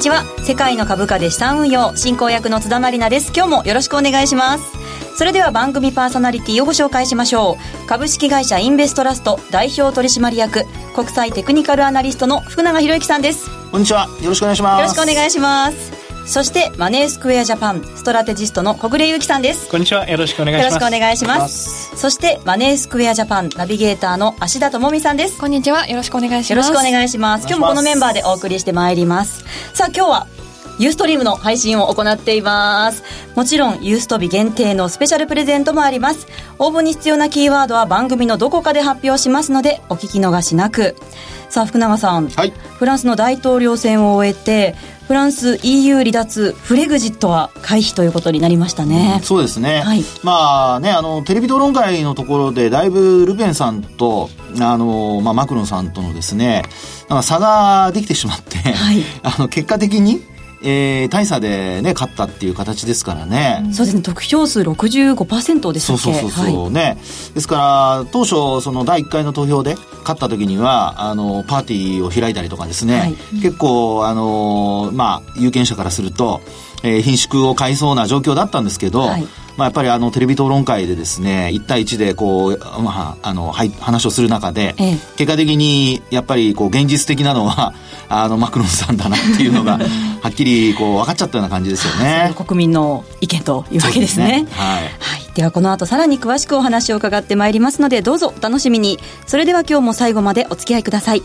[0.00, 0.24] こんにちは。
[0.46, 3.34] 世界の株価で資産運用進行役の津田まりなです。
[3.36, 4.64] 今日もよろしくお願いします。
[5.14, 7.86] それでは番組パーソナリティをご紹介しましょう。
[7.86, 10.64] 株式会社インベストラスト代表取締役
[10.94, 13.50] 国際テクニカルアナリストの福永博之さんです。
[13.70, 14.08] こんにちは。
[14.22, 14.80] よろしくお願いします。
[14.80, 19.68] よろしくお願いしますそしてマネースクエアジャパンストラテジストの小暮優樹さんです。
[19.68, 20.08] こんにちは。
[20.08, 20.74] よろしくお願いします。
[20.74, 21.96] よろしくお願いします。
[21.96, 25.38] そしてマネースクエアジャパンナビゲーターの芦田智美さんです。
[25.38, 25.88] こんにちは。
[25.88, 26.68] よろしくお願いします。
[26.68, 27.46] よろしくお願いします。
[27.48, 29.44] 今日もこのメンバーでお送りしてまいります。
[29.74, 30.26] さあ今日は
[30.78, 33.02] ユーストリームの配信を行っています。
[33.34, 36.26] もちろんユーストビ限定のスペシャルプレゼントもあります。
[36.58, 40.96] 応募に必要なキーワードは番組のどこかで発表しますのでお聞き逃しなく。
[41.48, 44.76] さあ福永さん、はい、フランスの大統領選を終えて
[45.10, 56.62] フランス EU 離脱フレグジットは回避ということになりましたね、うん、そうですね、はい、まあねあのテレビ討論会のところでだいぶルペンさんとあの、まあ、マクロンさんとのですね
[57.08, 60.22] なんか差ができてしまって、はい、 あの結果的に
[60.62, 63.66] えー、大差でね、勝ったっていう形ですからね。
[63.72, 66.98] そうですね、得票数65%ですそうそうそうそう、はい、ね。
[67.34, 76.40] ですから、当初、その第1回の投票で勝った時には、あの、パーティーを開いたりとかですね、はい、結構、あの、まあ、有権者からすると、
[76.82, 79.26] えー、貧縮を買いそうな状況だったんですけど、はい、
[79.60, 87.74] まあ、やっぱりあのテレビ討論会でですね1対1でこう、まあ、あのはい話をする中で、ええ、結果的にやっぱりこう現実的なのは
[88.08, 89.72] あのマクロンさんだなっていうのが
[90.22, 92.32] はっきりこう分かっちゃったような感じですよね。
[92.34, 94.26] 国民の意見というわけですね。
[94.26, 94.90] で、ね、はい、はい、
[95.34, 98.98] ではこの後さらに詳しくお話を伺ってまいりますのでどうぞお楽しみに。
[99.26, 101.22] それでは今日も最後までお付き合いください。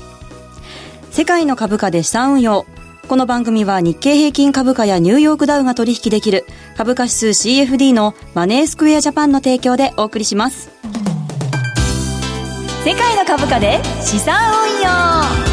[1.11, 2.65] 世界の株価で資産運用
[3.07, 6.43] この番組は日経平均株価やニューヨークダウが取引できる
[6.75, 10.71] 株価指数 CFD のマネースクエアジャパンの提供でお送りします。
[12.83, 15.45] 世界の株価で資産運用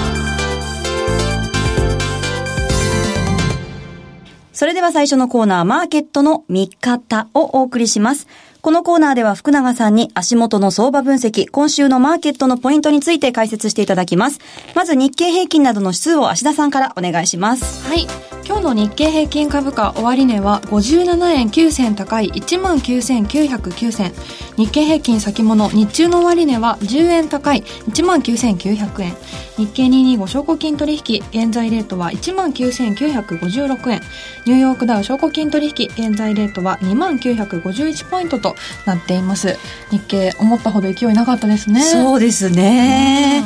[4.54, 8.28] それでは最初のコーナー、マーケットの見方をお送りします。
[8.62, 14.38] このコーナーでは福永さんに足元の相場分析、今週のマーケットのポイントについて解説していただきます。
[14.76, 17.84] まず日経平均などの指数を芦田さんからお願いします。
[17.88, 18.06] はい。
[18.44, 24.12] 今日の日経平均株価終値は57円9銭高い19,909銭。
[24.56, 29.12] 日経平均先物日中の終値は10円高い19,900円。
[29.56, 34.00] 日経225証拠金取引現在レートは19,956円。
[34.46, 38.51] ニューヨークダウ証拠金取引現在レートは2951ポイントと
[38.86, 39.58] なっています。
[39.90, 41.82] 日経思ったほど勢いなかったですね。
[41.82, 43.44] そうですね。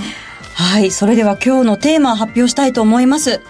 [0.55, 0.91] はい。
[0.91, 3.43] それでは今日のテーマ発表したいと思います。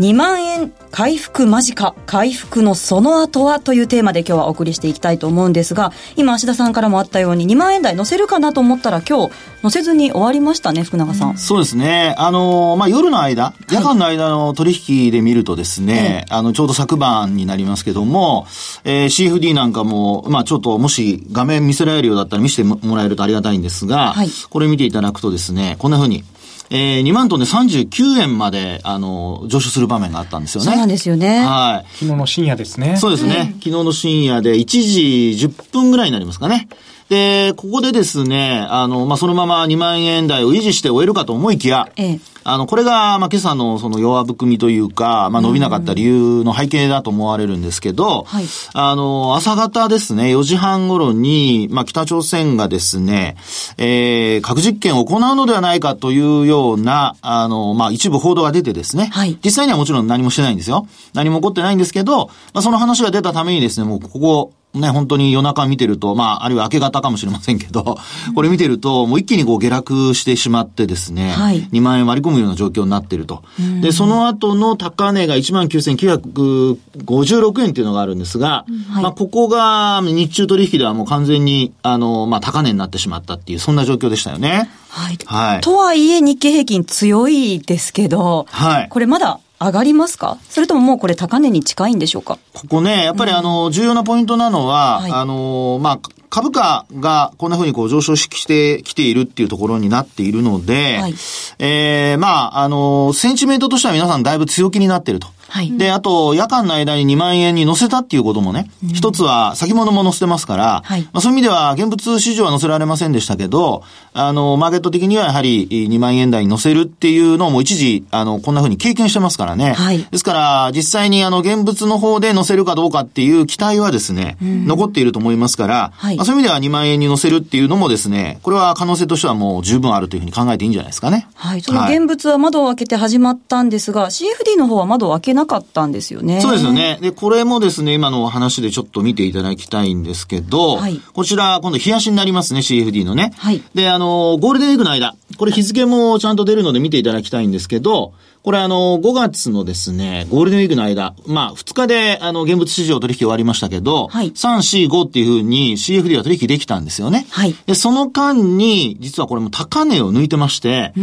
[0.00, 11.30] 2万円回復間近、回復のその後はというテーマで今日はお送りしていきたいと思うんですが、今芦田さんからもあったように2万円台乗せるかなと思ったら今日乗せずに終わりましたね、福永さん。
[11.32, 12.14] うん、そうですね。
[12.16, 18.46] あの、まあ、夜の間、夜間の間の取引で見るとですね、はい、あの、ちょうど昨晩になりますけども、
[18.84, 26.24] えー、CFD なんかも、まあ、ちょっともし画面見せられるようだったら見せてもらえるとありがたいんですが、はい、これ見ていただくとですね、こんな風に、
[26.72, 30.70] えー、2万トンで39円まで、あの、上昇する場面があったんですよね。
[30.70, 31.40] そうなんですよね。
[31.40, 31.88] はい。
[31.94, 32.96] 昨日の深夜ですね。
[32.96, 33.54] そうですね。
[33.58, 36.68] 昨日の深夜で1時10分ぐらいになりますかね。
[37.10, 48.44] で、ここでですね、あの、まあ、そのまま2万円台を維持して終えるかと思いきや、ええ、あの、これが、ま、今朝のその弱含みというか、まあ、伸びなかった理由の背景だと思われるんですけど、はい、
[48.74, 53.36] あの、朝方ですね、4時半頃に、まあ、北朝鮮がですね、
[53.76, 60.86] えー、核実験を行うのではないかというような、あの、まあ、一部報道が出てですね、はい、実際にはもちろん何もしてないんですよ。
[61.12, 67.98] 何も起こってないんですけど、まあ、その話が出たためにですね、もうここ、ね、本当に夜中見てると、まあ、あるいは明け方かもしれませんけど、
[68.36, 73.42] これ見てると、もう一気にこう下落してしまってですね、はい、2万円割り込むような状況になっていると。
[73.82, 84.70] で、その後の高値が19,956円っていうのがあるんですが、はい、まあ、ここが日中取引ではもう完全に、あの、まあ、高値になってしまったっていう、そんな状況でしたよね。
[84.88, 85.18] はい。
[85.26, 85.60] はい。
[85.62, 88.88] とはいえ、日経平均強いですけど、はい。
[88.88, 90.38] これまだ上がりますか？
[90.48, 92.38] それとももうこれ高値に近いんでしょうか？
[92.54, 101.14] ここね、やっぱりあの、重要なポイントなのは、はい、あの、まあ、株価がこんな風にこう上昇してきているっていうところになっているので、はい、
[101.58, 105.26] ええー、まあ、あの、センチメントとしては皆さんだいぶ強気になっていると。
[105.48, 119.72] はい、で、あと、夜間の間に2万円に乗せたっていうこともね、うん、一つは先物も乗せてますから、はい、まあ、そういう意味では現物市場は乗せられませんでしたけど、あの、マーケット的にはやはり2万円台に乗せるっていうのも一時、あの、こんな風に経験してますからね。
[119.72, 131.28] はい、ですから、実際にあの、現物の方で乗せるかどうかっていう期待はですね、うん、残っていると思いますから、はい、まあ、そういう意味では2万円に乗せるっていうのもですね、これは可能性としてはもう十分あるというふうに考えていいんじゃないですかね。
[131.34, 131.60] はい。
[131.60, 136.40] その現物は窓を開けて始まったんですが、CFD の方は窓を開けなかったんですよね。
[136.40, 136.98] そうですよね。
[137.00, 143.32] で、これもですね、今の話でちょっと見ていただきたいんですけど、はい、こちら、今度、冷やしになりますね、CFD のね。
[143.36, 143.62] はい。
[143.74, 148.12] で、あの、ゴールデンウィークの間、これ日付もちゃんと出るので見ていただきたいんですけど、
[148.42, 157.26] これあの、5月のですね、ゴールデンウィークの間、まあ、2日であの、現物市場取引終わりましたけど、はい、3、4、5っていうふうに CFD は取引できたんですよね。
[157.30, 157.54] はい。
[157.66, 160.94] で、その間に、実はこれも高値を抜いてまして、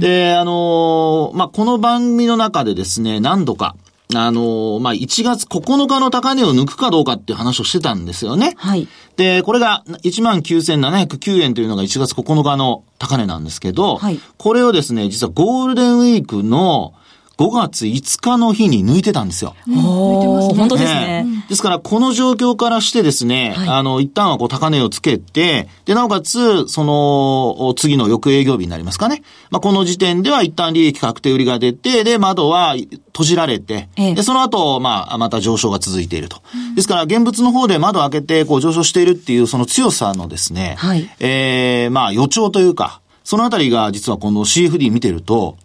[0.00, 3.76] で、あの、まあ、この番組の中でですね、何度か、
[4.14, 8.54] あの、まあ、1月9日の高値を抜くかどうかっていう話をしてたんですよね。
[8.56, 8.86] はい。
[9.16, 14.20] で、これが19,709円というのが1月9日の高値なんですけど、はい。
[14.38, 16.94] これをですね、実はゴールデンウィークの
[17.38, 19.54] 5月5日の日に抜いてたんですよ。
[19.68, 20.54] 抜いてますね。
[20.54, 21.26] 本当ですね。
[21.50, 29.22] ですから、この状況からしてですね、はい、あの、一旦はこう高値をつけて、で、なおかつ、その、次の翌営業日になりますかね。
[29.50, 32.74] まあ、この時点では一旦利益確定売りが出て、で、窓は
[33.08, 36.40] 閉じられて、ええ、で、その後、まあ、また上昇が続いていると。
[36.54, 45.58] うん、ですから、現物の方で窓を開けて、こう上昇しているっていう、その強さのですね、はい、ええー、まあ、予兆というか、そのあたりが実はこの CFD 見てると、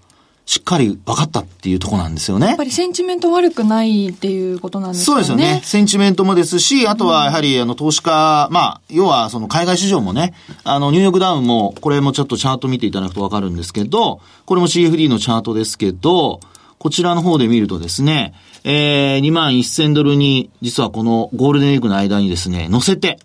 [0.51, 2.47] しっかり分かったっていうとこなんですよね。
[2.47, 5.23] やっぱりセンチメント悪くないっていうことなんですかね。
[5.23, 5.61] そうですよね。
[5.63, 10.33] センチメントもですし、あとはやはりあの投資家、まあ、要はその海外市場もね、
[10.65, 16.41] あのニューヨークダウンも、これもちょっとチャート見ていただくと分かるんですけど、これも CFD のチャートですけど、
[16.79, 18.33] こちらの方で見るとですね、
[18.65, 23.19] えー、2万1000ドルに、実はこのゴールデンウィークの間にですね、乗せて、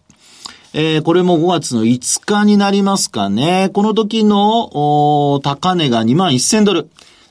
[0.75, 3.70] えー、これも5月の5日になりますかね。
[3.73, 6.88] この時の、お高値が2万1000ドル。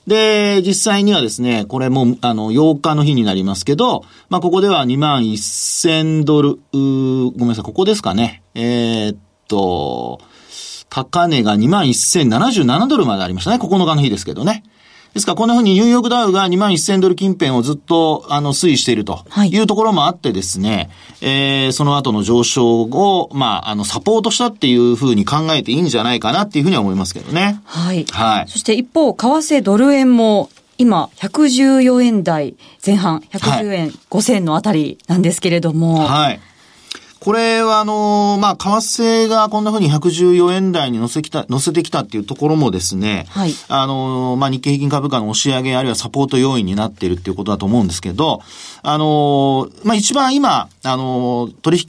[0.08, 8.44] で、実際にはですね、これも、あの、8日の日になりますけど、まあ、ここでは2万1000ドル、ごめんなさい、ここですかね。
[8.54, 9.18] えー、っ
[9.48, 10.20] と、
[10.90, 13.58] 高値が2万1077ドルまでありましたね。
[13.58, 14.64] 9日の日ですけどね。
[15.16, 20.90] ですから、こんな風にニューヨークダウが2万1000ドル近辺をずっと、あの、推移しているというところもあってですね、
[21.22, 27.62] はい、えー、その後の上昇を、まあ、あの、サポートしたっていう風に考えていいんじゃないかなっていうふうには思いますけどね。
[27.64, 28.04] はい。
[28.12, 28.48] はい。
[28.50, 36.42] そして一方、為替ドル円も、今、114円台前半、110円5銭のあたりなんですけれども、はい。
[37.20, 43.54] これはあの、まあ、為替がこんな風に114円台に乗せきた、乗せてきたっていうところもですね、はい。
[43.68, 48.42] あの、まあ、日経平均株価の押し上げあるいはサポート要因になっているっていうことだと思うんですけど、
[48.84, 51.80] あの、まあ、一番今、あの、取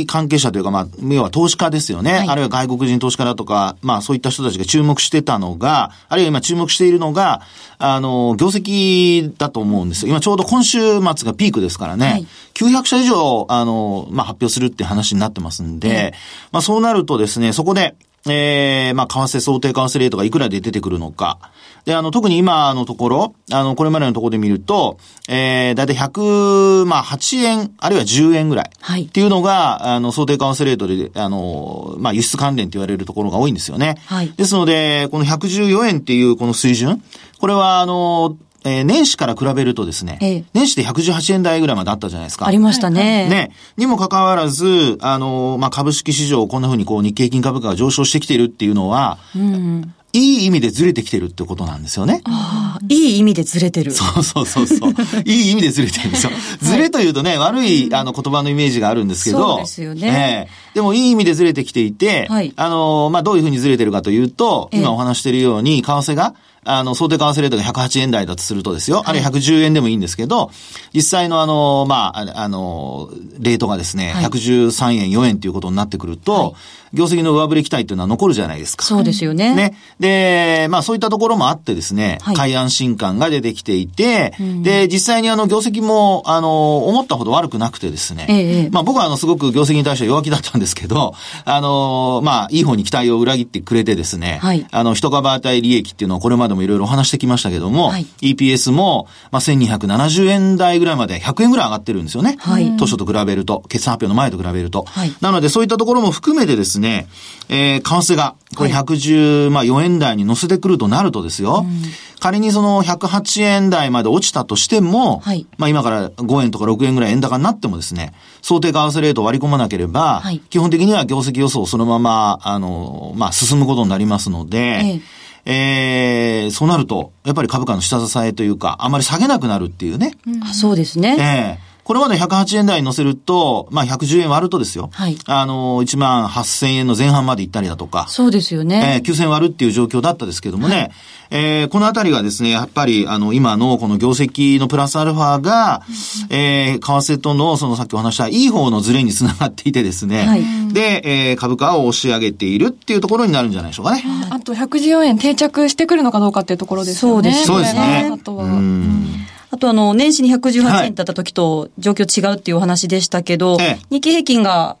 [0.00, 2.12] 引関係者というか、まあ、要は投資家ですよね。
[2.18, 7.42] はい、あるいは外国人投資家だとか、まあ、そういった人たちが注目してたのが、あるいは今注目しているのが、
[7.78, 10.10] あの、業績だと思うんですよ。
[10.10, 12.06] 今ちょうど今週末がピークですからね。
[12.06, 16.14] はい、900社以上、あの、まあ、発表するって話になってますんで、
[16.50, 17.94] まあ、そうなるとですね、そこで、
[18.28, 21.38] ええー、まあ、為替想定為替レートがいくらで出てくるのか。
[21.84, 24.98] で、あの、特に今のところ、あの、これまでのところで見ると、
[25.28, 28.70] ええー、だいたい100、まあ、8円、あるいは10円ぐらい。
[28.80, 29.04] はい。
[29.04, 33.96] っていうのが、あの、想定為替レートで、あの、まあ、輸出関連って言われるところが多いんですよね。
[34.06, 34.32] はい。
[34.36, 37.02] ですので、この114円っていうこの水準、
[37.40, 42.46] これは、あの、えー、年始から比べるとですね、ええ、年始で118円台ぐらいまであったじゃないですか。
[42.46, 43.28] ありましたね。
[43.28, 43.52] ね。
[43.76, 52.20] にもかかわらず、あの、まあ、株式市場こんな風にこう日経金株価が上昇してきているっていうのは、うん、いい意味でずれてきてるってことなんですよね。
[52.24, 53.92] ああ、いい意味でずれてる。
[53.92, 54.92] そうそうそうそう。
[55.24, 56.32] いい意味でずれてるんですよ。
[56.60, 59.38] ずれというとね、悪いあの言葉のイメージがあるんですけど。
[59.38, 60.48] そうですよね。
[60.50, 68.98] えー、でもいい意味でずれてきていて、はい、あの、まあ、どういうふうにずれてるかというと、今お話しているように、為替が、あの、想定為替レートが108円台だとするとですよ。
[68.98, 70.50] はい、あるいは110円でもいいんですけど、
[70.94, 76.52] 実際のあの、まあ、あの、レートがですね、はい、113円、4円ということになってくると、はい
[76.92, 78.84] 業績の上振れ期待っていうのは残るじゃないですか。
[78.84, 79.54] そうですよね。
[79.54, 79.76] ね。
[79.98, 91.14] で、まあそういったところもあってですね、はい、海安新感が出てきていて、うん、で、実際にあの業績も、あの、思ったほど悪くなくてですね、ええ、まあ僕はあのすごく業績に対して弱気だったんですけど、
[91.44, 102.36] あの、まあいい方に期待を裏切ってくれてですね、はい、あの、一株当たり利益っていうのをこれまでもいろいろお話してきましたけども、はい、EPS も、まあ1270円台ぐらいまで100円ぐらい上がってるんですよね。
[102.38, 104.84] はい、当初と比べると、決算発表の前と比べると。
[104.86, 107.06] はい、なのでそういったところも含めてですね、ね、
[107.48, 111.82] えー、為替が、これ110、まあ4円台に乗せてくるとなるとですよ、うん、
[112.20, 125.00] 仮にその108円台まで落ちたとしても、はい、まあ今から5円とか6円ぐらい円高になってもですね、想定為替レートを割り込まなければ、はい、基本的には業績予想そのまま、あの、まあ進むことになりますので、え
[125.44, 130.12] ええー、そうなると、やっぱり株価の下支えというか、あまり下げなくなるっていうね。
[130.26, 131.16] うん、そうですね。
[131.18, 134.90] ええーこれまで108円台に乗せると、まあ、110円割るとですよ。
[134.92, 135.18] はい。
[135.26, 138.06] あの、1万8000円の前半まで行ったりだとか。
[138.08, 139.00] そうですよね。
[139.02, 140.76] えー、9000割るっていう状況だったですけどもね。
[140.76, 140.90] はい、
[141.30, 145.82] えー、このあたりがですね、やっぱり、あの、今のこの業績のプラスアルファが、
[146.30, 150.24] えー、為替との、そのさっきお話したいい方のズレにつながっていてですね。
[150.24, 150.44] はい。
[150.72, 154.04] で、えー、株価を押し上げているっていうところになるんじゃないでしょうかね。
[154.30, 157.32] あと、114円定着してくるのかどうかっていうところですよね。
[157.32, 158.08] そうですね。
[158.12, 158.44] あとは。
[158.44, 164.78] うんあとあの、年始に118円だった時と状況違うっていうお話でしたけど、はい、日経平均が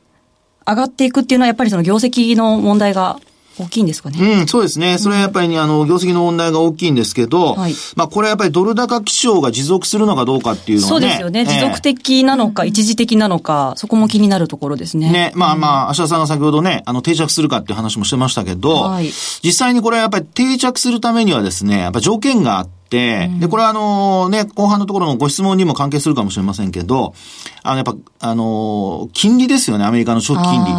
[0.66, 3.20] 上がっていくっていうのはやっぱりその業績の問題が
[3.58, 4.18] 大きいんですかね？
[4.18, 4.96] うん、そうですね。
[4.96, 11.00] それはやっぱり、あの、業績の問題が大きいんですけど、はい、まあ、これはやっぱりドル高基調が持続するのかどうかっていうのはね。
[11.00, 11.44] そうですよね。
[11.44, 15.12] 持続的なのか、一時的なのか、そこも気になるところですね。
[15.12, 19.10] ね、まあまあ、芦田さんが先ほどね、あの、定着するかっていう話もしてましたけど、はい、
[19.42, 27.14] 実際にこれはやっぱり定着するためにはですね、やっぱ条件があって、で、これはあのね、後半のところのご質問にも関係するかもしれませんけど、
[27.62, 30.72] あのやっぱ、あの、金利ですよね、アメリカの長期金利。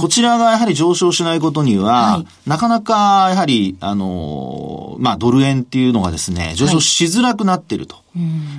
[0.00, 7.96] こちらがやはり上昇しないことには、はい、なかなかやはり、あの、まあ、ドル円っていうのがですね、上昇しづらくなっていると。
[7.96, 8.04] はい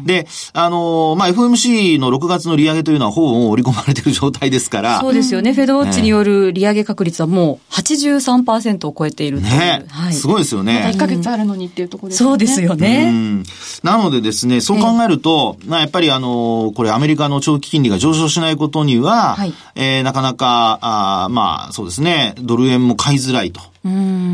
[0.06, 5.00] で、あの、まあ、FOMC の6月の利上げというのはほぼ織り込まれている状態ですから。
[5.00, 5.54] そうですよね。
[5.54, 10.82] フェドウォッチによる利上げ確率はもう83%を超えているね、はい、すごいですよね。
[10.84, 12.30] ま1ヶ月あるのにっていうところですね。
[12.30, 13.44] そうですよね。
[13.84, 23.62] なのでですね、そう考えると、まあ、やっぱりあの、これアメリカの長期金利が上昇しないことには、はい、えー、なかなか、あまあ、そうですね、ドル円も買いづらいと。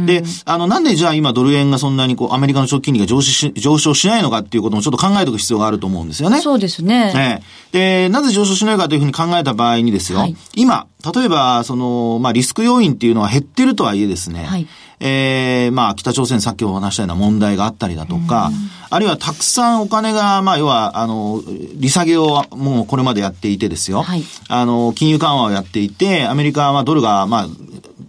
[0.05, 6.41] で、あの、なんでじゃあ今ドル円がそんなにこう、アメリカの長期金利が上昇し上昇しないのかっていうこともちょっと考えておく必要があると思うんですよね。
[6.41, 7.13] そうですね。
[7.13, 14.67] ねで、なぜ上昇しないかというふうに考えた場合にですよ、はい、今、例えば、その、まあ、リスク要因っていうのは減ってるとはいえですね、はい、
[14.99, 18.51] ええー、まあ、北朝鮮さっきお話したような問題があったりだとか、
[18.89, 21.43] あるいはたくさんお金が、まあ、要は、あの、
[21.75, 27.47] 利下げをもうこれまでやっていてですよ、はい、あの、金融緩和をやっていて、アメリカはドルが、まあ、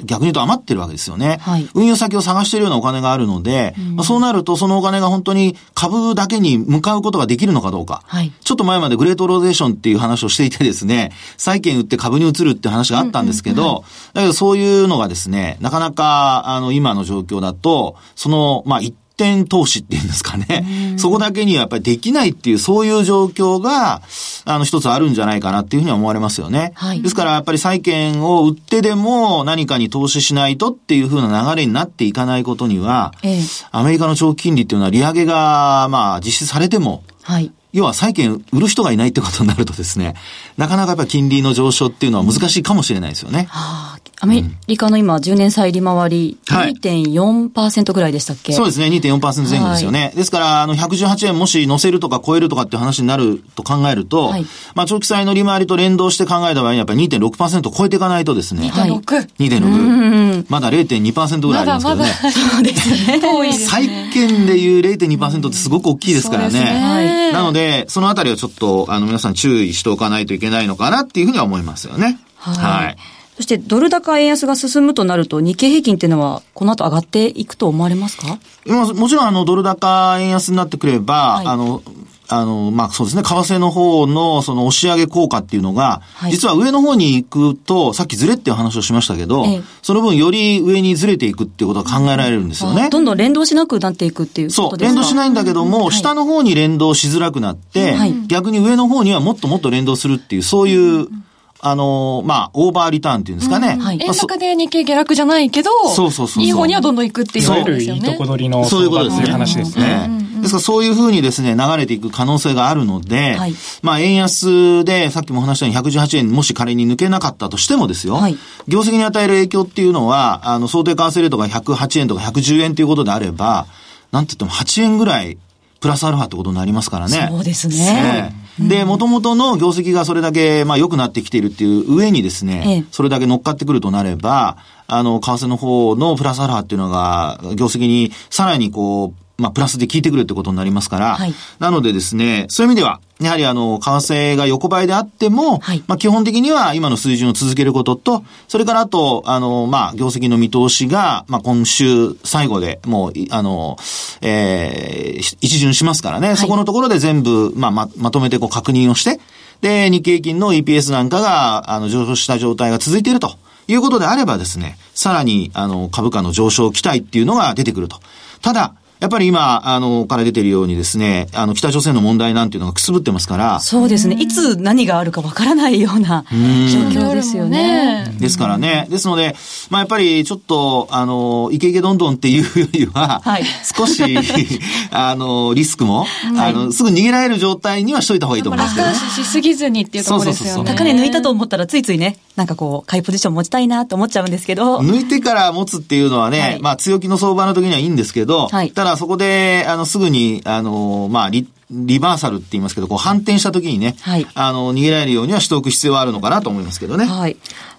[0.07, 1.39] 逆に言うと余ってるわけですよね。
[1.41, 8.03] はい、運用先を探しているようなお金があるので、うん、そうなるとそのお金が本当に株だけに向かうことができるのかどうか。
[8.07, 13.85] はい、ちょっと前までグレートローゼーションっていう話をしていてですね、債券売って株に移るって話があったんですけど、
[14.15, 20.97] だけどそういうのがですね、なかなか、あの、今の状況だと、その、まあ、一点投資っていうんですかね。
[20.99, 24.03] そこだけにはやっぱりできないっていう、そういう状況が、
[24.45, 26.73] あの、一つあるんじゃないかなっていうふうには思われますよね。
[26.75, 33.41] はい、ですからやっぱり債券を売ってでも何かに投資しないとっていうふうな流れになっていかないことには、ええ、
[33.73, 40.15] アメリカの長期金利っていうのは利上げが、まあ、実施されても、はい、要は債券売る人がいないってことになるとですね、
[40.57, 43.49] なかなかやっぱり金利の上昇っていうのは難しいかもしれないですよね。
[43.51, 50.05] はあ、アメリカの今、10年債利回り、2.4%ぐらいでしたっけ、そうですね、2.4%前後ですよね。
[50.05, 58.71] はい、ですから、あの、118円もし乗せるとか超えるとかっていう話になると考えると、はい、まあ、長期債の利回りと連動して考えた場合にやっぱり2.6%超えていかないとですね。
[58.73, 59.29] 2.6。
[59.39, 60.47] 2.6。
[60.49, 62.03] まだ0.2%ぐらいありますけどね。
[62.03, 63.21] まだまだそうですね。
[63.23, 63.67] 遠いですね。
[63.67, 66.59] 債券でいう0.2%ってすごく大きいですからね。
[66.59, 72.19] ねなので、そのあたりはちょっと、あの、皆さん注意しておかないといけないのかなっていうふうには思いますよね。
[72.39, 72.97] はい、はい
[73.37, 78.39] そしてドル高円安が進むとなると、日経平均っていうのは、この後上がっていくと思われますか？
[78.67, 81.83] もちろん、あの、ドル高円安になってくれば、はい、あの、
[82.29, 92.89] あの、まあ、そうですね、為替の方の、その押し上げ効果っていうのが、はい、実は上の方に行くと、さっきずれっていう話をしましたけど、ええ、その分より上にずれていくっていうことが考えられるんですよね。
[92.91, 101.26] どんどん連動しなくなっていくっていうそう、連動しないんだけども、はい、下の方に連動しづらくなって、はい、逆に上の方にはもっともっと連動するっていう、そういう、うん
[101.69, 103.75] あのー、まあ、オーバーリターンっていうんですかね。
[103.75, 108.01] うんはい、円高で日経下落じゃないけど、そうそうそういい方にはどんどん行くっていうことですよね。
[108.01, 109.27] いいとこ取りの、そういうことですね。
[109.31, 110.27] 話ですね。
[110.41, 118.37] ですからそういうふうにですね、流れていく可能性があるので、はい、まあ、円安で、さっきも話したように118円もし仮に抜けなかったとしてもですよ、はい、
[118.69, 123.67] 業績に与える影響っていうのは、あの、想定為替レートが108円とか110円ということであれば、
[124.13, 125.39] なんて言っても8円ぐらい
[125.87, 127.29] プラスアルファってことになりますからね。
[127.31, 128.35] そうですね。
[128.59, 134.57] で、もともとの業績がそれだけ、まあ、良くなってきているっていう上にですね、ええ、それだけ乗っかってくるとなれば、
[134.89, 153.77] あの、為替の方のプラスアルファっていうのが、業績にさらにこう、まあ、プラスで効いてくるってことになりますから、はい、なのでですね、そういう意味では、やはりあの、為替が横ばいであっても、はい、まあ、基本的には今の水準を続けることと、それからあと、あの、まあ、業績の見通しが、まあ、今週最後でもう、あの、
[154.23, 159.21] えー、一巡しますからね、はい、そこのところで全部、まあ、ま、まとめてこう確認をして、
[159.61, 163.37] で、日経平均の EPS なんかが、あの、上昇した状態が続いていると。
[163.69, 167.99] いうことであればですね、さらに、あの、株価の上昇期待っていうのが出てくると。
[168.41, 173.61] ただ、やっぱり今、あの、から出てるようにですね、あの、北朝鮮の問題なんていうのがくすぶってますから。
[173.61, 174.17] そうですね。
[174.19, 178.15] いつ何があるかわからないような状況ですよね。
[178.19, 178.87] ですからね。
[178.89, 179.37] ですので、
[179.69, 183.45] まあやっぱりちょっと、あの、イケイケどんどんっていうよりは、はい、
[183.77, 184.03] 少し、
[184.91, 188.95] あの、リスクも、はい、あの、すぐ逃げられる状態にはしといた方がいいと思いますけど、ね。
[188.95, 190.51] しすぎずにっていうところですよね。
[190.55, 194.79] そうそうそう高値抜いたと思ったらついついね、なんかこう、買いポジション持ちたいなと思っちゃうんですけど。
[194.79, 207.07] 抜いてから持つっていうのはね、はい、まあ強気の相場の時にはいいんですけど、はい、ただそこで、あの、すぐに、あの、まあ、リ、リバーサルって言いますけど、こう反転した時にね、はい、あの、逃げられるようにはしておく必要はあるのかなと思いますけどね。
[207.07, 207.37] はい。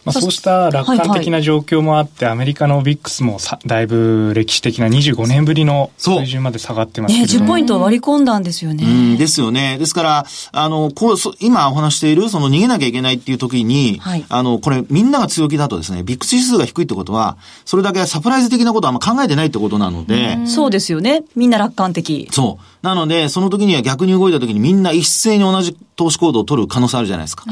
[0.07, 8.85] まあ、そうした楽観的な状況もあって、はいはい、アメリカのビックスもさだいぶ歴史的な25年ぶりの水準まで下がってますけど、ね、10ポイント割り込んだんですよね。
[8.85, 9.77] うん、ですよね。
[9.77, 20.37] ですから、あの、こう、今お話している、その逃げなきゃいけないっていう時に、はい、あの、これみんなが強気だとですね、ビックス指数が低いってことは、それだけサプライズ的なことはあんま考えてないってことなので。
[20.43, 21.23] うそうですよね。
[21.35, 22.27] みんな楽観的。
[22.31, 22.76] そう。
[22.87, 27.43] なので、その時には逆に動いた時にみんな一斉に同じ投資行動を取る可能性あるじゃないですか。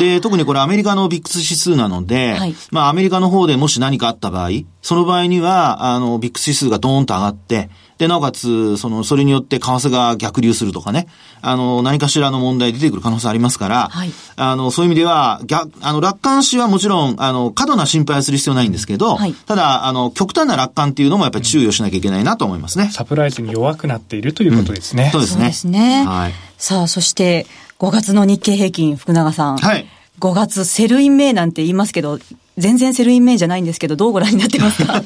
[0.00, 4.50] で、特にこれアメリカのビックス指数なので、はい、まあアメリカの方でもし何かあった場合、
[4.82, 11.06] その場合には、あの、ビックス指数がドーンと上がって、で、なおかつ、その、それによって為替が逆流するとかね、
[11.40, 22.88] あの、何かしらの問題出てくる可能性ありますから、はい、あの、そういう意味では、逆、あの、楽観視はもちろん、あの、過度な心配をする必要ないんですけど、はい、ただ、あの、極端な楽観っていうのもやっぱり注意をしなきゃいけないなと思いますね。
[22.90, 25.04] サプライズに弱くなっているということですね。
[25.04, 25.36] うん、そうですね。
[25.36, 26.04] そうですね。
[26.06, 26.32] はい。
[26.58, 27.46] さあ、そして、
[27.78, 29.58] 5月の日経平均、福永さん。
[29.58, 29.86] はい。
[30.20, 32.18] 5月 Sell in May なんて言いますけど、
[32.58, 35.02] 全然 Sell in May じゃないんですけど、どうご覧になってますか？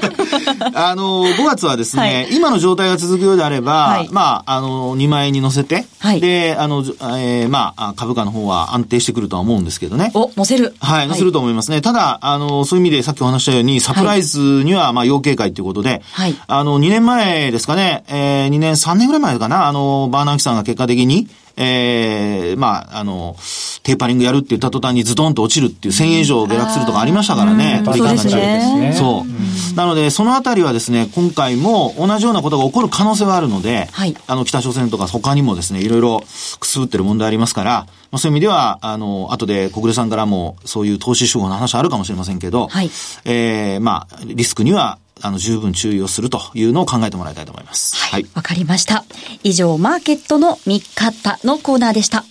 [0.75, 6.85] あの、5月はですね、はい、今の状態が続くようであれば、はい、まあ、あの、2万円に乗せて、はい、で、あの、
[7.19, 10.11] えー、まあ、株価の方は安定してくるとは思うんですけどね。
[10.15, 10.75] お、乗せる。
[10.81, 11.81] はい、乗せると思いますね。
[11.81, 23.35] ただ、あの、そういう意味でさっきお話したように、サプライズには、まあ、要警戒ということで、はい、あの、2年前ですかね、えー、2年、3年ぐらい前かな、あの、バーナンキさんが結果的に、ええー、まあ、あの、
[23.83, 28.95] テーパリングやるって言った途端にズドンと落ちるっていう1000円以上下落するとかありましたからね、取り方ですね。
[28.97, 29.77] そう。
[29.77, 36.23] なので、そのあたりはですね、今回も同じようなことが起こる可能性はあるので、はい、あの、北朝鮮とか他にもですね、いろいろ
[36.61, 42.91] くすぶってる問題ありますから、まあ、そういう意味では、あの、後で小暮さんからもそういう投資手法の話あるかもしれませんけど、はい、
[43.25, 47.97] ええー、まあ、リスクにはあの、十分注意をするというのを考えてもらいたいと思います。
[47.97, 48.23] はい。
[48.23, 49.05] わ、はい、かりました。
[49.43, 52.25] 以上、マーケットの見方のコーナーでした。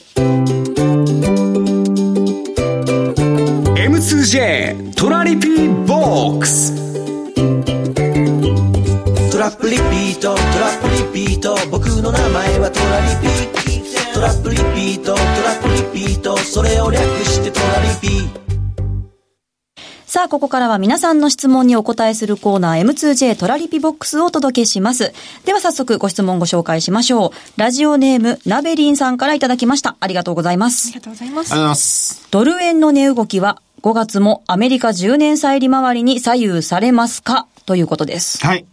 [3.75, 6.75] M2J トラリピーボックス
[9.31, 15.67] トラップリピートトラップリピート僕の名前はトラリピトラップリピートトラップ
[15.99, 18.44] リピートそれを略してトラリピ
[20.15, 25.11] さあ、ここからは皆さんの質問にお答えするコーナー M2J トラリピボックスをお届けします。
[25.43, 27.59] では早速ご質問ご紹介しましょう。
[27.59, 29.97] ラジオネーム、ナベリンさんからいただきました。
[29.99, 30.87] ありがとうございます。
[30.87, 31.51] ありがとうございます。
[31.51, 32.27] ありがとうございます。
[32.31, 37.47] ドル円の値動きは5月もアメリカ10年債利回りに左右されますか？
[37.65, 38.37] ということです。
[38.37, 38.65] はい。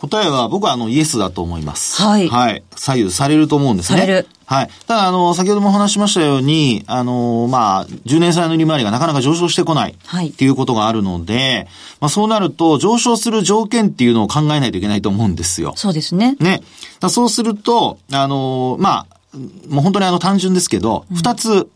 [0.00, 2.00] 答えは僕はあのイエスだと思います。
[2.00, 2.28] はい。
[2.28, 2.62] はい。
[2.74, 4.00] 左右されると思うんですね。
[4.00, 4.28] される。
[4.46, 4.70] はい。
[4.86, 9.94] ただ、あの、先ほども話しましたように、あの、まあ、10年債の利回りがなかなか上昇してこない。
[10.06, 10.30] はい。
[10.30, 11.68] っていうことがあるので、
[12.00, 15.74] まあ、そうなると、上昇する条件っていうのを考えないといけないと思うんですよ。
[15.76, 16.36] そうですね。
[16.40, 16.62] ね。
[16.98, 19.36] だそうすると、あの、まあ、
[19.68, 21.68] もう本当にあの単純ですけど、二、うん、つ、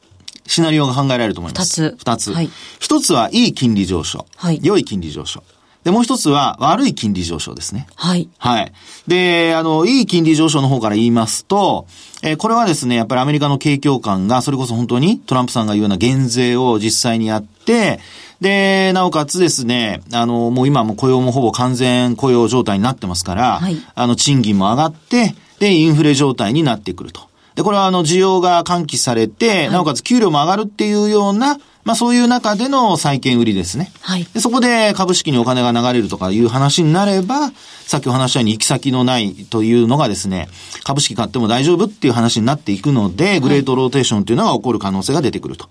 [0.46, 1.92] シナリオが考えられると思います。
[1.92, 1.96] 二つ。
[1.98, 2.32] 二つ。
[2.32, 2.50] はい。
[2.80, 4.26] 一つはいい金利上昇。
[4.36, 4.60] はい。
[4.62, 5.42] 良い金利上昇。
[5.84, 7.86] で、もう一つは悪い金利上昇ですね。
[7.94, 8.28] はい。
[8.38, 8.72] はい。
[9.06, 11.86] で、あの、いい金利上昇の方から言いますと、
[12.22, 18.00] えー、これはですね、やっぱりアメリカの景況感が、それこそ本当にトランプさんが言うような減税を実際にやって、
[18.40, 27.20] で、なおかつですね、あの、もう今も雇用もほぼ完全雇用状態になってますから、はい、あの、賃金も上がって、で、インフレ状態になってくると。
[27.54, 33.92] で、これはあの、需要が喚起されて、はい、なおかつ給料も上がるっていうような、まあそういう中での債券売りですね。
[34.00, 34.24] はい。
[34.32, 37.52] でそこで株式にお金が流れるとかいう話になれば、
[37.86, 40.48] さっきお話したように行き先のないというのがですね、
[40.82, 45.68] 株式買っても大丈夫っていう話になっていくので、グレートローテーションっていうのが起こる可能性が出てくると。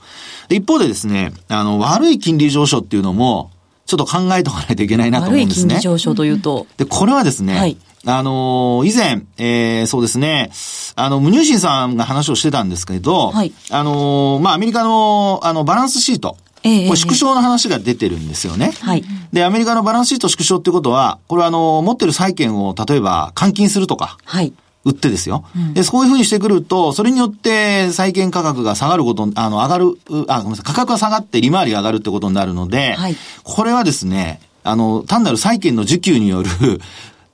[0.50, 3.50] で、一方でですね、あの、悪い金利上昇っていうのも、
[3.86, 5.76] ちょっと考えておかないといけないなと思うんですね。
[5.76, 6.68] 悪い金利上昇というと。
[6.78, 10.52] で、これはですね、はい、あのー、以前、えー、そうですね、
[10.96, 16.38] あの、無入信さんが話をしてたんですけど、はい、あのー、まあ、アメリカの、あの、バランスシート。
[16.66, 18.72] ええ、これ縮小の話が出てるんですよね。
[18.80, 19.04] はい。
[19.34, 24.18] で、アメリカのバランスシート縮小ってことは、これはあの、持ってる債券を例えば換金するとか。
[24.24, 24.54] はい。
[24.86, 25.46] 売ってですよ。
[25.56, 33.16] うん、で、そういうふうにしてくると、それによって債券価格が下がること、あの、上がる、あ、ごめんなさい、価格が下がって利回りが上がるってことになるので、はい。
[33.44, 36.50] これはですね、あの、単なる債券の需給による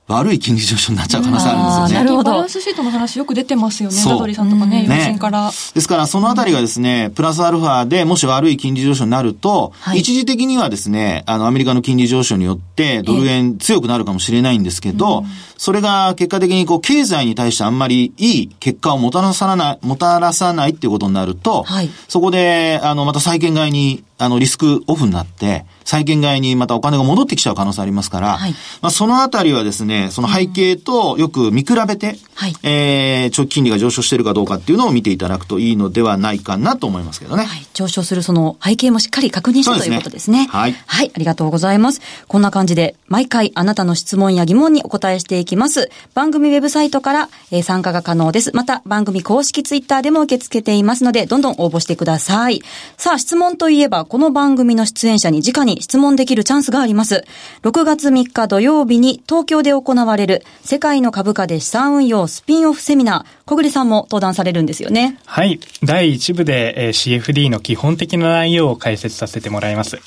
[0.09, 1.93] 悪い金利上昇になっちゃう可能性あるんですよね。
[1.93, 2.31] なるほど。
[2.31, 3.95] バランスシートの話よく出てますよね。
[4.03, 15.25] ダドリさんとかね、友人から、ですから、そのあたりがですね、プラスアルファでもし悪い金利上昇になると、はい、一時的にはですね、あの、アメリカの金利上昇によって、ドル円強くなるかもしれないんですけど、
[15.57, 28.51] それが結果的にこう、経済に対してあんまりいい結果をもたらさない、もたらさないっていうことになると、はい、そこで、あの、また債券買いにあの、リスクオフになって、債券買いにまたお金が戻ってきちゃう可能性ありますから、はい、
[28.81, 37.45] まあ、そのあたりはですね、その背景とよく見比べて、はい、えー、長期金利が上昇しているかどうかっていうのを見ていただくといいのではないかなと思いますけどね。
[37.45, 40.47] はい、上昇するその背景もしっかり確認したということですね。
[40.51, 40.75] はい。
[40.85, 42.01] はい、ありがとうございます。
[42.27, 45.89] こんな感じで、毎回あなたの質問や疑問にお答えしていきます。
[46.13, 48.51] 番組ウェブサイトから、えー、参加が可能です。
[48.53, 52.61] また、番組公式ツイッターでも受け付けていますので、どんどん応募してください。
[52.97, 57.25] さあ、質問といえば、この番組の出演者に直に質問できるチャンスがあります。
[57.61, 65.19] 6月3日土曜日に東京で行われる世界の株価で資産運用スピンオフセミナー、小栗さんも登壇されるんですよね。
[65.27, 65.59] はい。
[65.83, 69.99] 第1部で、えー、CFD の基本的な内容を解説させてもらいます。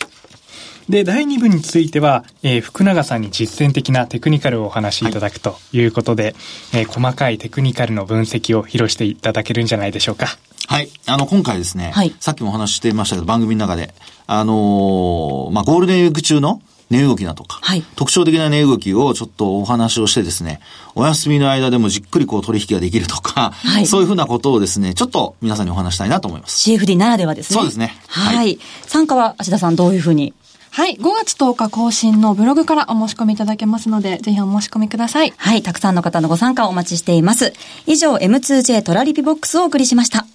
[0.88, 6.34] で、第2部については、えー、福永さんに実践的なテクニカルをお話しいただくということで、はい、
[6.80, 10.26] えー、細かいテクニカルの分析を披露していただけるんじゃないでしょうか。
[10.72, 10.88] はい。
[11.06, 13.92] あの、今回ですね、はい、さっきもお話ししてましたけど、番組の中で、
[14.26, 20.60] あのー、まあ、ゴールデンウィーク中の値動きだとか、はい、特徴的な値動きをちょっとお話をしてですね、
[20.94, 26.70] お休みの間でもじっくりこう取引ができるとか、はい、そういうふうなことをですね、ちょっと皆さんにお話したいなと思います。
[26.70, 27.56] CFD ならではですね。
[27.58, 27.94] そうですね。
[28.08, 28.36] はい。
[28.36, 30.32] はい、参加は、芦田さんどういうふうに？
[30.70, 30.96] はい。
[30.96, 35.34] 5月10日更新のブログからお申し込みいただけますので、ぜひお申し込みください。
[35.36, 35.62] はい。
[35.62, 37.52] たくさんの方のご参加をお待ちしています。
[37.86, 40.26] 以上、M2J トラリピボックスをお送りしました。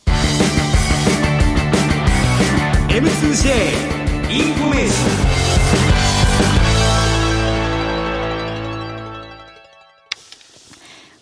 [2.97, 3.03] M2J
[4.31, 5.17] インフォメーション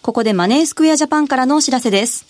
[0.01, 2.25] ここでマネースクエアジャパンからのお知らせです。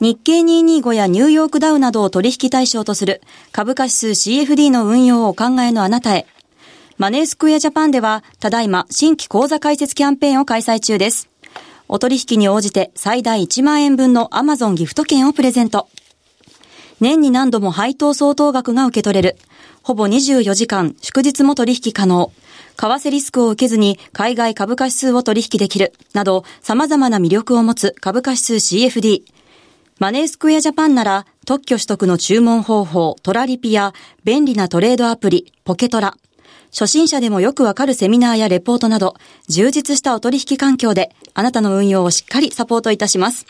[0.00, 6.28] 日経225やニューヨークダウなどを取引対象とする株価指数 CFD の運用をお考えのあなたへ。
[6.96, 11.28] マネースクエアジャパンでは、ただいま新規口座開設キャンペーンを開催中です。
[11.88, 15.88] お取引に応じて最大1万円分の Amazon ギフト券をプレゼント。
[17.00, 19.36] 年に何度も配当相当額が受け取れる。
[19.82, 22.32] ほぼ24時間、祝日も取引可能。
[22.76, 25.92] 為替リスクを受けずに海外株価指数を取引できる。
[26.12, 29.22] など、様々な魅力を持つ株価指数 CFD。
[29.98, 36.16] マネースクエアジャパンなら特許取得の注文方法、トラリピや便利なトレードアプリ、ポケトラ。
[36.70, 39.14] 初心者でもよくわかるセミナーやレポートなど、
[39.48, 43.46] 充実したお取引環境であなたの運用をしっかりサポートいたします。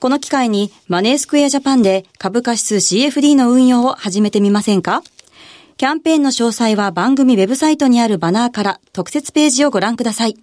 [0.00, 5.02] この機会にマネースクエアジャパンで株価指数 CFD の運用を始めてみませんか？
[5.76, 10.36] キャンペーンの詳細は番組ウェブサイトにあるバナーから特設ページをご覧ください。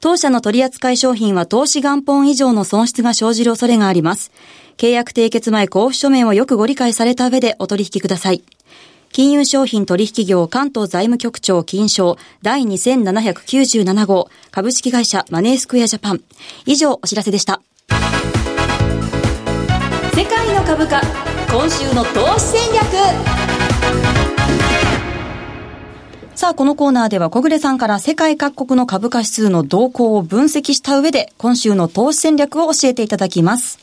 [0.00, 4.30] 当社の取扱い商品は投資元本以上の損失が生じる恐れがあります。
[4.76, 8.42] 契約締結前交付書面をよくご理解された上でお取引ください。
[9.16, 16.22] 金融商品取引業関東財務局長金賞第2797号株式会社マネースクエアジャパン。
[16.66, 17.62] 以上お知らせでした。
[20.12, 21.00] 世界の株価、
[21.50, 22.84] 今週の投資戦略。
[26.34, 33.78] さあ、このコーナーでは小暮さんから世界各国の株価指数の動向を分析した上で、今週の投資戦略を教えていただきます。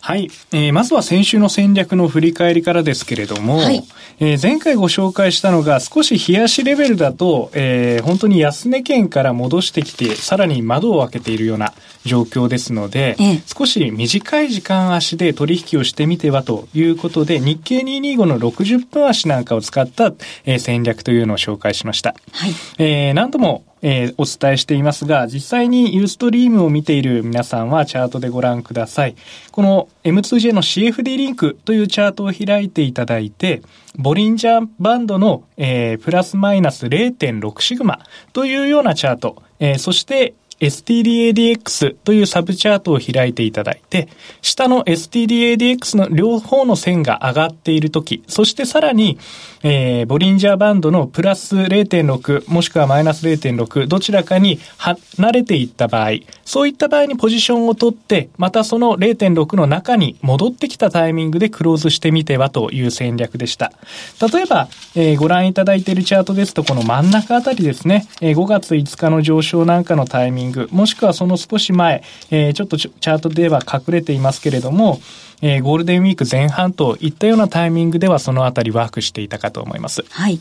[0.00, 3.84] はい、えー、まずは先週の戦略の振り返りからですけれども、はい、
[4.18, 20.12] えー、前回ご紹介したのが少し冷やしレベルだと、えー、本当に安値圏から戻してきて、さらに窓を開けているような状況ですので、ええ、少し短い時間足で取引をしてみてはということで、日経225の60分足なんかを使った、
[20.44, 22.14] えー、戦略というのを紹介しました。
[22.32, 29.16] はい、えー、何度もえー、お伝えしていますが、実際にユーストリームを見ている皆さんはチャートでご覧ください。
[29.50, 33.62] この M2J の CFD リンクというチャートを開いていただいて、
[33.96, 38.00] ボリンジャーバンドの、えー、プラスマイナス0.6シグマ
[38.32, 44.08] というようなチャート、えー、そして STDADX というサブチャートを開いていただいて、
[44.42, 49.18] 下の STDADX の両方の線が上がっているとき、そしてさらに、
[49.62, 56.12] えー、ボリンジャーバンドのプラス0.6もしくはマイナス0.6どちらかに離れていった場合、
[56.44, 63.72] そういった場合にポジションを取って、またその0.6の中に戻ってきたタイミングでクローズしてみてはという戦略でした。
[64.32, 75.00] 例えば、えー、ご覧いただいているチャートですと、この真ん中あたりですね、えー、5月5日の上昇なんかのタイミング、もしくはその少し前、えー、ちょっとチャートでは隠れていますけれども、
[75.42, 80.04] えー、ゴールデンウィーク前半といったようなタイミングではそのあたりワークしていたかと思います。
[80.10, 80.40] はい。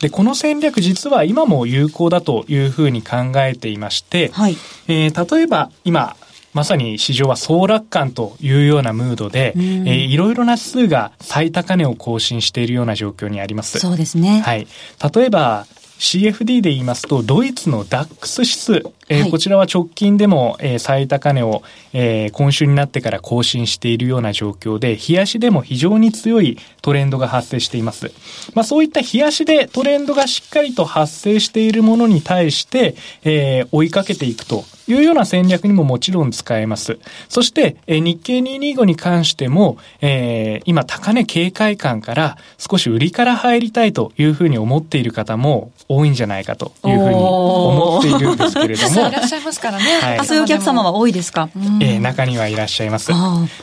[0.00, 4.56] で、この戦略実は今も有効だというふうに考えていまして、はい。
[4.88, 6.16] えー、例えば今、
[6.56, 13.78] まさに市場は総楽観というようなムードで、えー、いろいろな指数が最高値を更新しているような状況にあります。
[13.78, 14.40] そうですね。
[14.40, 14.66] はい。
[15.14, 15.66] 例えば、
[15.98, 28.12] CFD で言いますと、ドイツの DAX 指数、えーはい、こちらは直近でも、えー、最高値を、えー、今週になってから更新しているような状況で、冷やしでも非常に強いトレンドが発生しています。
[28.54, 36.98] まあそういった冷やしでトレンドがしっかりと発生しているものに対して、えー、追いかけていくというような戦略にももちろん使えます。
[37.28, 48.95] そして、えー、日経225に関しても、えー、今高値警戒感から少し売りから入りたいというふうに思っている方も多いんじゃないかというふうに思っているんですけれども。
[49.00, 49.84] いらっしゃいますからね。
[50.00, 51.48] はい、そういうお客様は多いですか、
[51.80, 53.12] えー、中にはいらっしゃいます。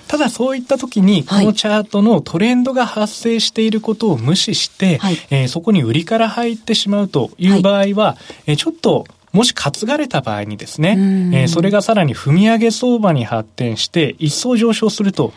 [0.07, 8.17] ただそういった時に、このチャートのトレンドが発生していることを無視して、はい、えー、そこに売りから入ってしまうという場合は、は
[8.47, 10.91] い、えー、ちょっともし担がれた場合にですね、
[11.33, 15.33] えー、それがさらに踏み上げ相場に発展して、一層上昇すると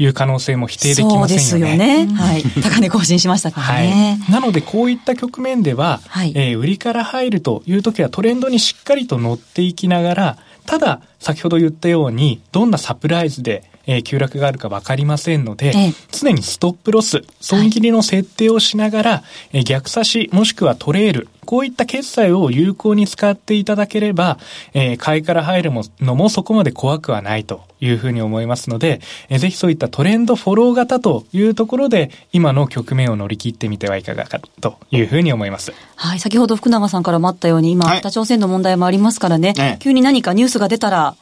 [0.00, 1.72] いう可能性も否定できませんよね。
[1.72, 2.14] よね。
[2.14, 2.42] はい。
[2.62, 4.18] 高値更新しましたからね。
[4.26, 19.16] はい、なので、こういった局面では、はい、えー、売りから入るという時はトレンドにしっかりと乗っていきながら、ただ、先ほど言ったように、どんなサプライズで、えー、急落があるか分かりませんので、ええ、常にストップロス、損切りの設定をしながら、は
[19.52, 24.38] い、えー、逆差しもしくはトレール、こういった決済を有効に使っていただければ、
[24.74, 35.72] えー、買いから入るのもそこまで怖くはないというふうに思いますので、えー、ぜひそういったトレンドフォロー型というところで、今の局面を乗り切ってみてはいかがかというふうに思います。
[35.96, 41.16] はい、先ほど福永さんからもあったように、今、北朝鮮の問題もありますからね、急に何かニュースが出たら、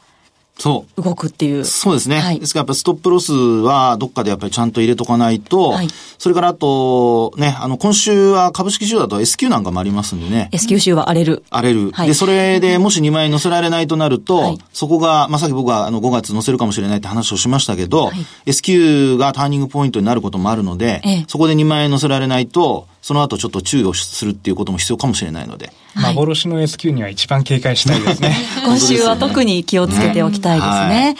[0.59, 1.01] そう。
[1.01, 1.63] 動くっていう。
[1.65, 2.19] そうですね。
[2.19, 10.49] はい、ですからやっぱストップロスはどっかでやっぱりちゃんと入れとかないと、はい、それからあと、ね、あの、今週は株式週だと S q なんかもありますんでね。
[10.51, 11.43] S q 週は荒れる。
[11.49, 11.91] 荒れる。
[11.91, 25.71] はい、で、それでもし2万円乗せられないとなると、はい、そこが、まあ、さっき僕はあの5月乗せるかもしれないって話をしましたけど、はい、S q がターニングポイントになることもあるので、ええ、そこで2万円乗せられないと、その後ちょっと注意をするっていうことも必要かもしれないので。
[25.95, 28.35] 幻の S q には一番警戒したいですね。
[28.65, 30.71] 今週は特に気をつけておきたいですね。
[30.75, 31.15] はい、はい。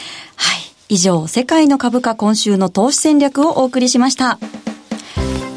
[0.90, 4.38] 以上、世界の株価今週の投資戦略をお送りしました。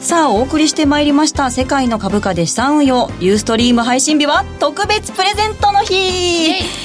[0.03, 1.49] さあ、お送りしてまいりました。
[1.49, 3.09] 世界の株価で資産運用。
[3.21, 6.83] ユーストリーム配信日は特別プレゼントの日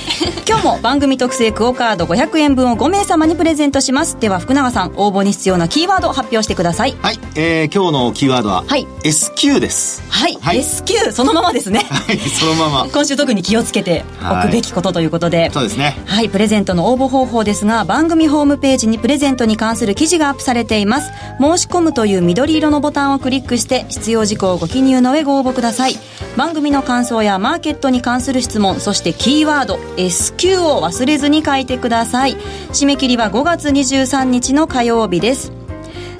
[0.48, 4.18] 今日も番組特製クオカード500円分を5名様にプレゼントします。
[4.18, 6.96] では、福永さん、応募に必要なキーワードを発表してください。
[7.02, 7.18] はい。
[7.34, 8.86] えー、今日のキーワードは、はい。
[9.04, 10.02] SQ です。
[10.08, 10.38] はい。
[10.40, 11.86] はい、SQ、そのままですね。
[11.90, 12.86] はい、そのまま。
[12.90, 15.38] 今週特に気をつけておくべきことということで。
[15.38, 15.98] はい、そうですね。
[16.06, 16.28] はい。
[16.28, 21.10] プレゼントの応募方法ですが、番組ホームページにプレゼントに関する記事がアップされています。
[21.40, 25.94] 申し込むという緑色のボタン欄をクリックして、必要事項をご記入の上ご応募ください。
[26.36, 32.36] 番組の感想やマーケットに関する質問そしてキーワード SQ を忘れずに書いてください。
[32.72, 35.52] 締め切りは5月23日の火曜日です。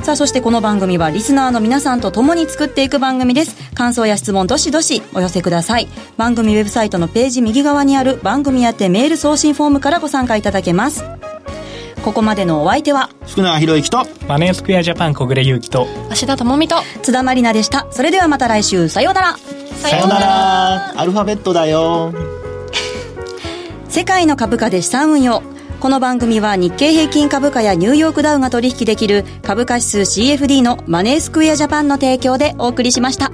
[0.03, 3.57] さあそしてこの番組はリスナーの皆さんと共に作っていく番組です。
[3.75, 5.89] 感想や質問どしどしお寄せください。
[6.17, 11.18] 番組ウェブサイトのページ右側にある番組宛てメール送信フォームからご参加いただけます。
[12.09, 17.87] ここまでのお相手は福永博之とマネースクエアジャパン小暮優樹と芦田智美と津田まりなでした。
[17.91, 18.89] それではまた来週。
[18.89, 19.37] さようなら。
[19.77, 20.99] さようなら。
[20.99, 22.15] アルファベットだよ。
[23.91, 25.43] 世界の株価で資産運用。
[25.81, 33.33] この番組は日経平均株価やニューヨークダウが取引できる株価指数 CFD のマネースクエアジャパンの提供でお送りしました。